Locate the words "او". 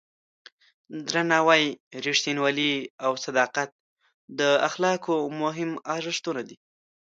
3.05-3.11